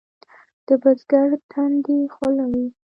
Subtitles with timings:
[0.67, 2.65] د بزګر تندی خوله وي.